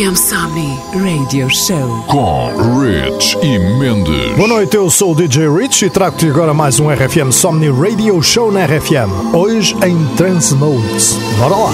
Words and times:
RFM 0.00 0.16
Somni 0.16 0.80
Radio 0.94 1.50
Show 1.50 2.04
com 2.06 2.80
Rich 2.80 3.36
e 3.42 3.58
Mendes. 3.58 4.34
Boa 4.34 4.48
noite, 4.48 4.74
eu 4.74 4.88
sou 4.88 5.12
o 5.12 5.14
DJ 5.14 5.46
Rich 5.50 5.84
e 5.84 5.90
trago-te 5.90 6.26
agora 6.26 6.54
mais 6.54 6.80
um 6.80 6.88
RFM 6.88 7.30
Somni 7.30 7.68
Radio 7.68 8.22
Show 8.22 8.50
na 8.50 8.64
RFM. 8.64 9.34
Hoje 9.34 9.76
em 9.84 10.02
Trance 10.16 10.54
Modes. 10.54 11.18
Bora 11.38 11.54
lá! 11.54 11.72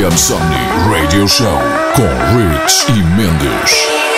TM 0.00 0.16
Somni 0.16 0.56
Radio 0.88 1.28
Show 1.28 1.58
com 1.94 2.08
Rich 2.34 2.86
e 2.88 3.02
Mendes. 3.02 4.09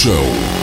Show. 0.00 0.59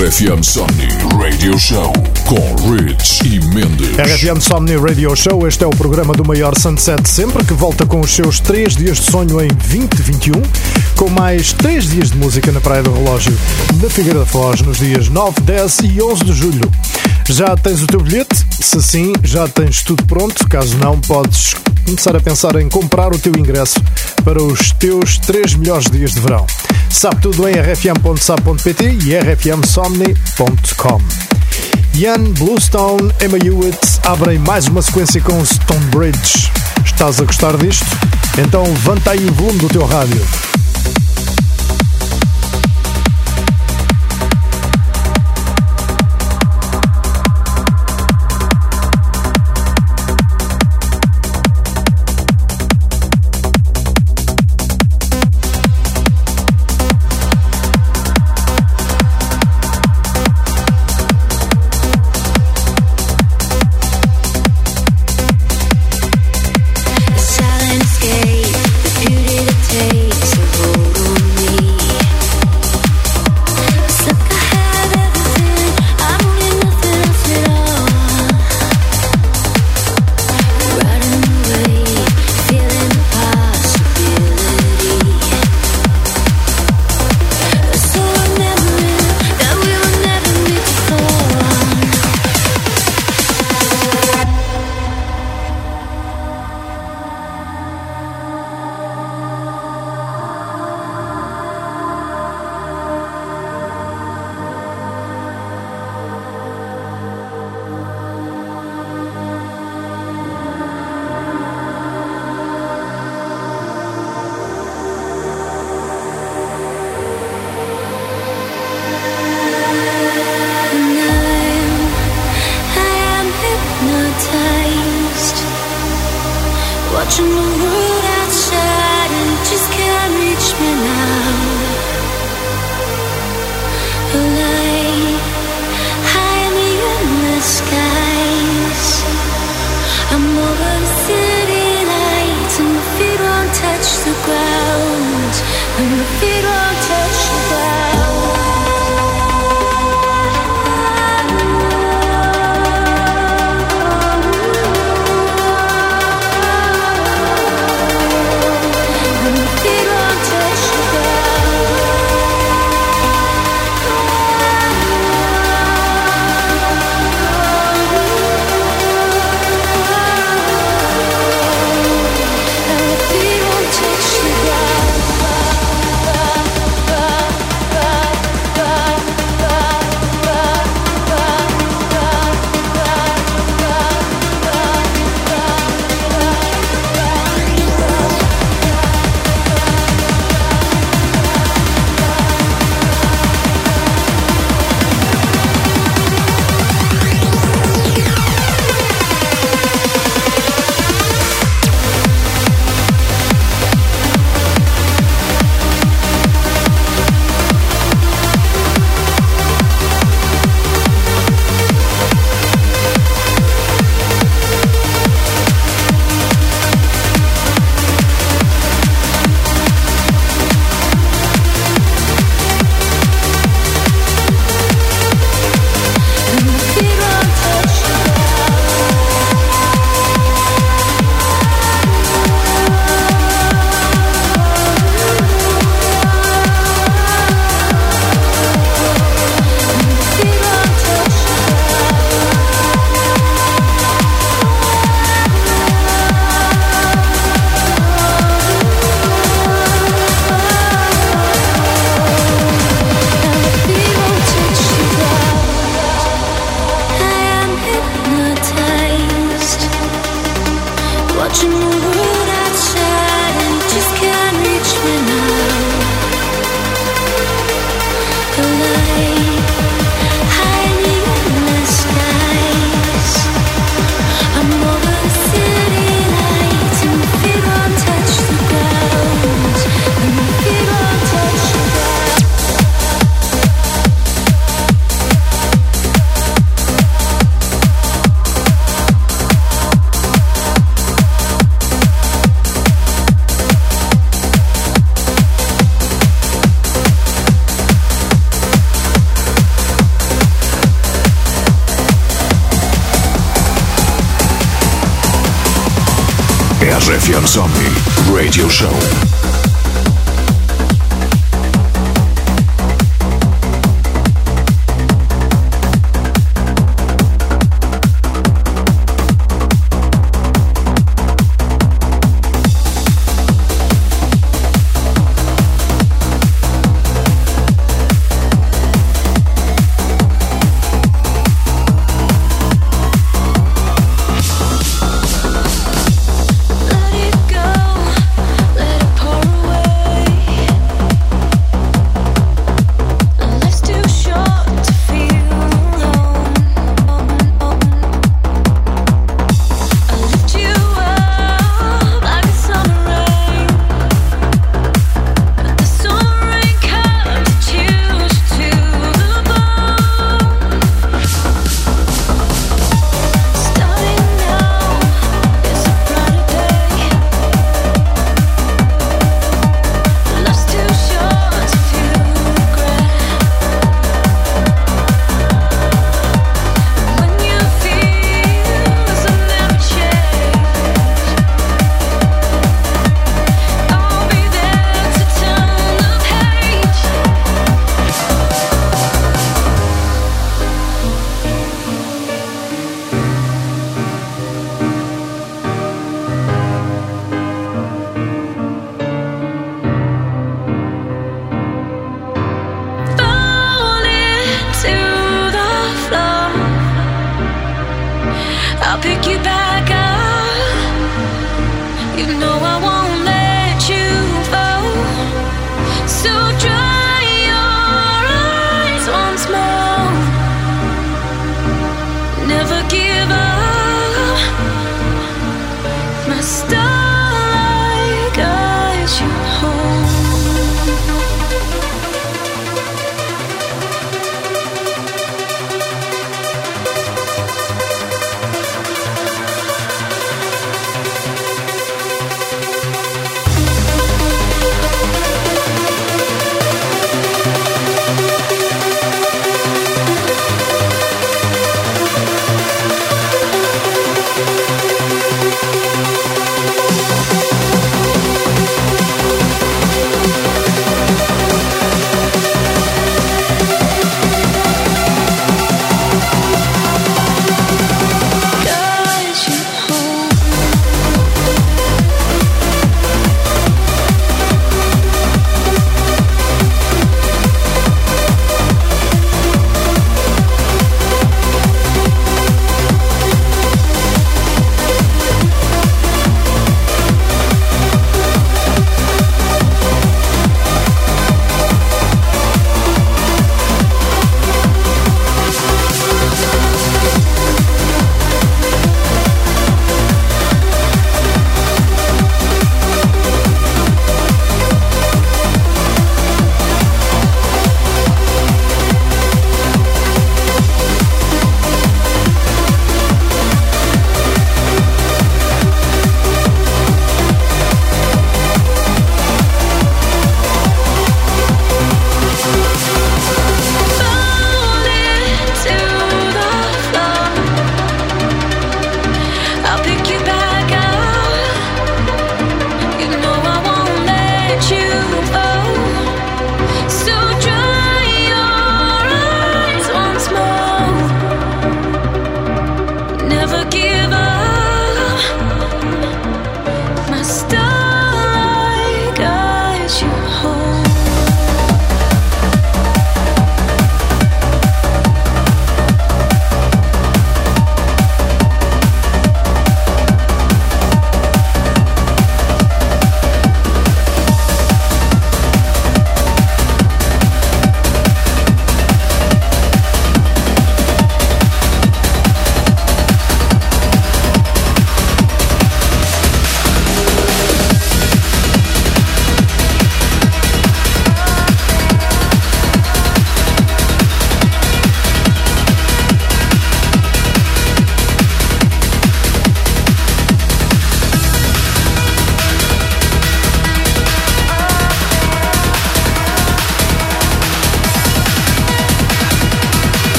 RFM 0.00 0.42
Somni 0.42 0.88
Radio 1.22 1.58
Show 1.58 1.92
com 2.26 2.72
Rich 2.72 3.20
e 3.22 3.38
Mendes. 3.54 3.98
RFM 3.98 4.40
Somni 4.40 4.74
Radio 4.74 5.14
Show, 5.14 5.46
este 5.46 5.62
é 5.62 5.66
o 5.66 5.70
programa 5.70 6.14
do 6.14 6.24
maior 6.24 6.58
sunset 6.58 7.06
sempre, 7.06 7.44
que 7.44 7.52
volta 7.52 7.84
com 7.84 8.00
os 8.00 8.10
seus 8.10 8.40
3 8.40 8.76
dias 8.76 8.96
de 8.96 9.10
sonho 9.10 9.42
em 9.42 9.48
2021, 9.48 10.40
com 10.96 11.10
mais 11.10 11.52
3 11.52 11.90
dias 11.90 12.10
de 12.12 12.16
música 12.16 12.50
na 12.50 12.62
Praia 12.62 12.82
do 12.82 12.94
Relógio, 12.94 13.36
na 13.82 13.90
Figueira 13.90 14.20
da 14.20 14.24
Foz, 14.24 14.62
nos 14.62 14.78
dias 14.78 15.10
9, 15.10 15.38
10 15.42 15.78
e 15.80 16.00
11 16.00 16.24
de 16.24 16.32
julho. 16.32 16.72
Já 17.28 17.54
tens 17.54 17.82
o 17.82 17.86
teu 17.86 18.00
bilhete? 18.00 18.34
Se 18.58 18.82
sim, 18.82 19.12
já 19.22 19.46
tens 19.48 19.82
tudo 19.82 20.02
pronto. 20.06 20.48
Caso 20.48 20.78
não, 20.78 20.98
podes 20.98 21.54
começar 21.84 22.16
a 22.16 22.20
pensar 22.20 22.56
em 22.56 22.70
comprar 22.70 23.12
o 23.12 23.18
teu 23.18 23.32
ingresso 23.36 23.78
para 24.22 24.42
os 24.42 24.72
teus 24.72 25.18
3 25.18 25.54
melhores 25.54 25.90
dias 25.90 26.12
de 26.12 26.20
verão. 26.20 26.46
Sabe 26.88 27.20
tudo 27.20 27.48
em 27.48 27.52
rfm.sap.pt 27.52 28.98
e 29.04 29.16
rfmsomni.com. 29.16 31.00
Ian 31.94 32.32
Bluestone, 32.32 33.12
Emma 33.22 33.38
Hewitt 33.38 34.00
abrem 34.04 34.38
mais 34.38 34.66
uma 34.68 34.82
sequência 34.82 35.20
com 35.20 35.44
Stonebridge. 35.44 36.50
Estás 36.84 37.20
a 37.20 37.24
gostar 37.24 37.56
disto? 37.56 37.86
Então 38.38 38.64
levanta 38.64 39.10
aí 39.12 39.24
o 39.26 39.32
volume 39.32 39.58
do 39.58 39.68
teu 39.68 39.84
rádio. 39.84 40.24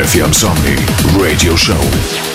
RFM 0.00 0.32
Somni 0.32 0.76
Radio 1.18 1.54
Show. 1.56 2.29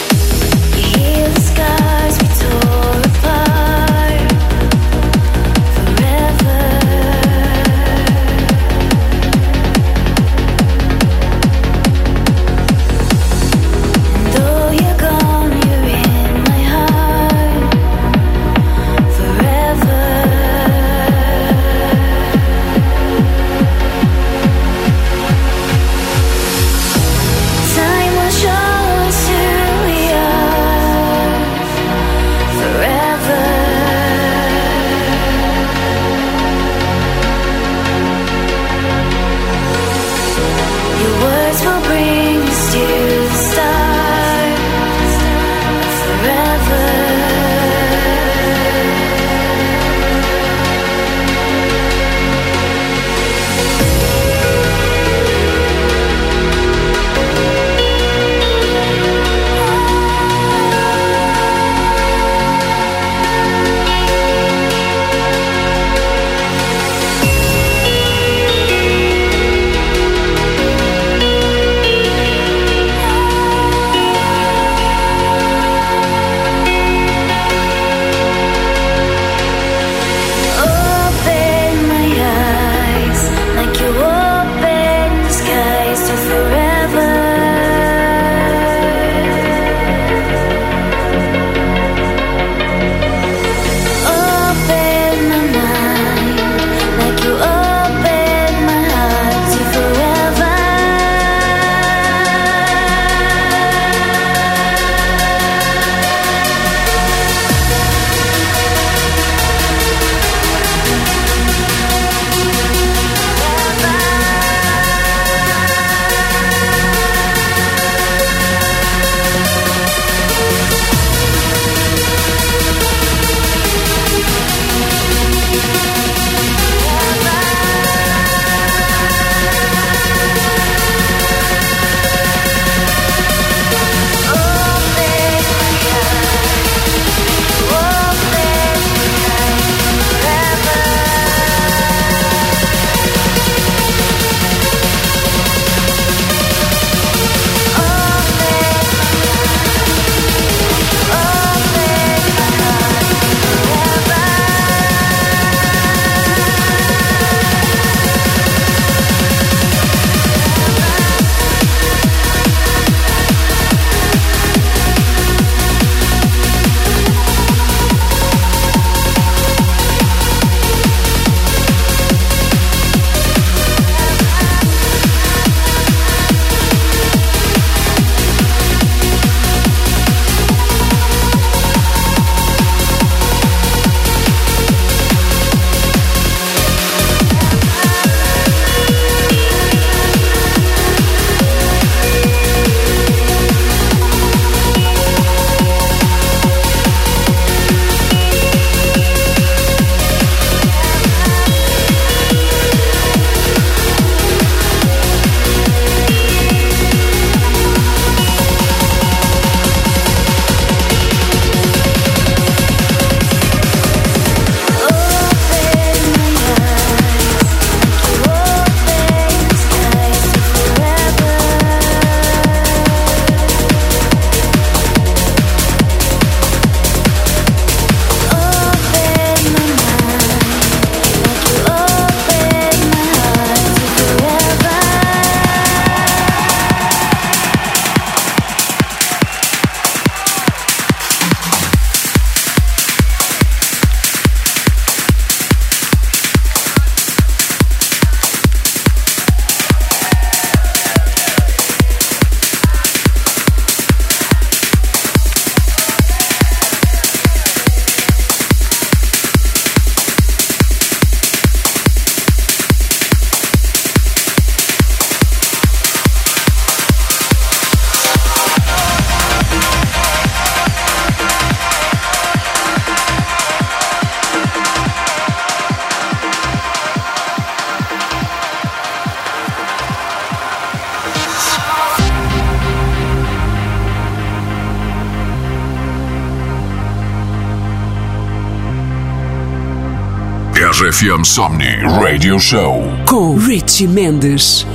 RFM 290.77 291.23
Somni 291.23 291.79
Radio 292.01 292.38
Show. 292.38 292.83
Com 293.05 293.38
Richie 293.38 293.88
Mendes. 293.88 294.65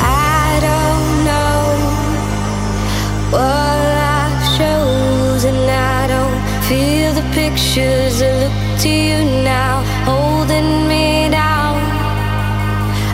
I 0.00 0.58
don't 0.64 1.24
know 1.28 1.76
what 3.30 3.76
life 4.00 4.42
shows, 4.56 5.44
and 5.44 5.70
I 5.70 6.06
don't 6.08 6.40
feel 6.68 7.12
the 7.12 7.26
pictures 7.34 8.20
that 8.20 8.32
look 8.40 8.80
to 8.80 8.88
you 8.88 9.42
now, 9.44 9.84
holding 10.08 10.88
me 10.88 11.28
down. 11.28 11.76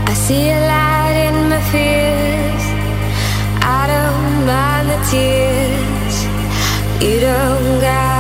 I 0.07 0.15
see 0.15 0.49
a 0.51 0.61
light 0.61 1.17
in 1.27 1.49
my 1.51 1.61
fears. 1.73 2.65
I 3.67 3.83
don't 3.91 4.47
mind 4.47 4.87
the 4.95 5.01
tears. 5.11 6.17
You 7.03 7.19
don't 7.19 7.81
got 7.81 8.12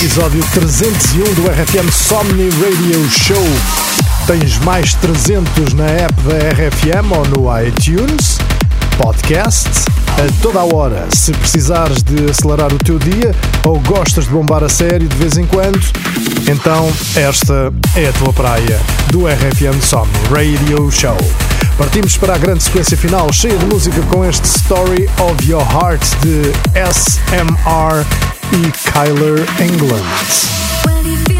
episódio 0.00 0.42
301 0.54 1.34
do 1.34 1.42
RFM 1.42 1.92
Somni 1.92 2.48
Radio 2.52 3.10
Show. 3.10 3.44
Tens 4.26 4.56
mais 4.60 4.94
300 4.94 5.74
na 5.74 5.84
app 5.84 6.14
da 6.22 6.36
RFM 6.54 7.12
ou 7.12 7.28
no 7.28 7.60
iTunes, 7.60 8.38
podcast, 8.96 9.68
a 10.16 10.42
toda 10.42 10.60
a 10.60 10.64
hora. 10.64 11.06
Se 11.14 11.32
precisares 11.32 12.02
de 12.02 12.30
acelerar 12.30 12.72
o 12.72 12.78
teu 12.78 12.98
dia 12.98 13.34
ou 13.66 13.78
gostas 13.80 14.24
de 14.24 14.30
bombar 14.30 14.64
a 14.64 14.70
sério 14.70 15.06
de 15.06 15.16
vez 15.16 15.36
em 15.36 15.44
quando, 15.44 15.78
então 16.50 16.90
esta 17.14 17.70
é 17.94 18.08
a 18.08 18.12
tua 18.14 18.32
praia 18.32 18.80
do 19.10 19.26
RFM 19.26 19.82
Somni 19.82 20.10
Radio 20.30 20.90
Show. 20.90 21.18
Partimos 21.76 22.16
para 22.16 22.36
a 22.36 22.38
grande 22.38 22.62
sequência 22.62 22.96
final, 22.96 23.30
cheia 23.34 23.58
de 23.58 23.66
música 23.66 24.00
com 24.10 24.24
este 24.24 24.46
Story 24.46 25.10
of 25.18 25.46
Your 25.46 25.62
Heart 25.62 26.02
de 26.22 26.52
SMR 26.90 28.29
e 28.52 28.72
Kyler 28.72 29.46
England. 29.60 31.39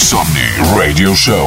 Insomni 0.00 0.48
Radio 0.74 1.14
Show. 1.14 1.46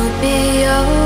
will 0.00 0.20
be 0.20 0.64
over. 0.64 0.99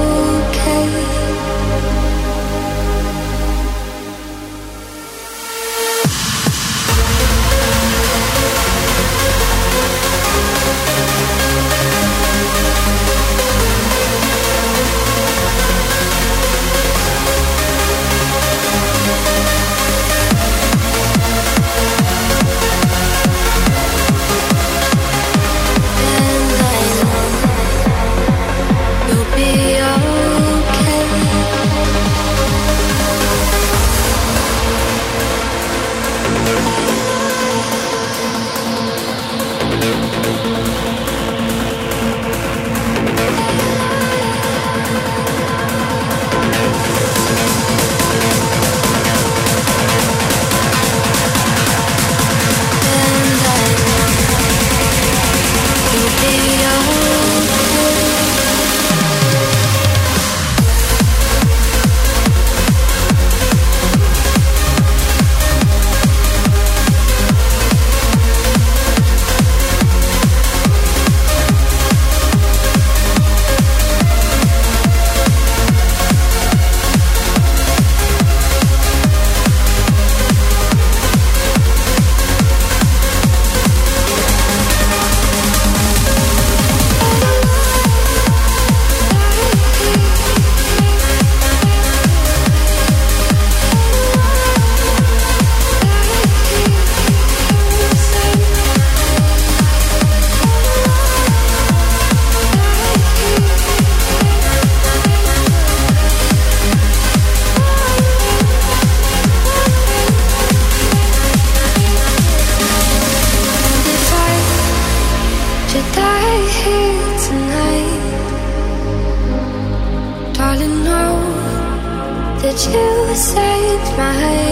My 123.96 124.43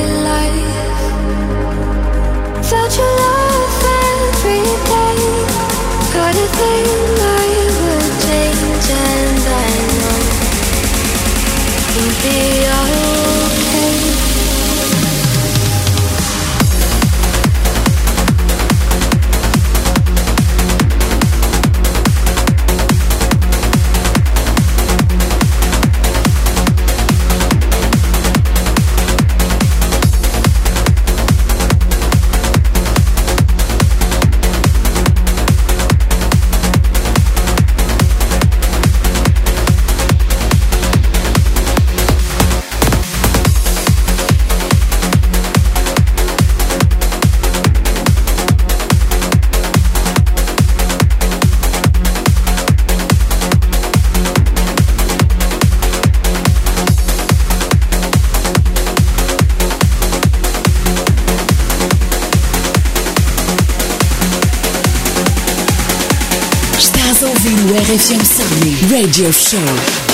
ouvir 67.93 67.99
o 67.99 67.99
RFM 67.99 68.25
Summer 68.25 68.91
Radio 68.91 69.33
Show. 69.33 70.12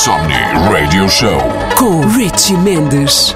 RFM 0.00 0.04
Somni 0.04 0.34
Radio 0.72 1.08
Show. 1.08 1.38
Com 1.76 2.00
Richie 2.16 2.56
Mendes. 2.56 3.34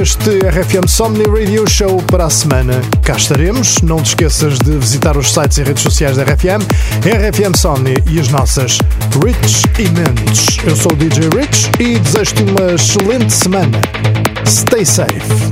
Deste 0.00 0.38
RFM 0.38 0.88
Somni 0.88 1.24
Radio 1.24 1.68
Show 1.68 2.02
para 2.04 2.24
a 2.24 2.30
semana. 2.30 2.80
Cá 3.02 3.16
estaremos. 3.16 3.82
Não 3.82 4.02
te 4.02 4.06
esqueças 4.06 4.58
de 4.58 4.70
visitar 4.78 5.14
os 5.14 5.30
sites 5.30 5.58
e 5.58 5.62
redes 5.62 5.82
sociais 5.82 6.16
da 6.16 6.22
RFM, 6.22 6.64
RFM 7.04 7.54
Somni 7.54 8.02
e 8.06 8.18
as 8.18 8.28
nossas 8.30 8.78
Rich 9.22 9.62
e 9.78 9.90
Mendes. 9.90 10.56
Eu 10.64 10.74
sou 10.74 10.90
o 10.92 10.96
DJ 10.96 11.28
Rich 11.36 11.70
e 11.78 11.98
desejo-te 11.98 12.42
uma 12.44 12.72
excelente 12.72 13.30
semana. 13.30 13.78
Stay 14.46 14.86
safe. 14.86 15.49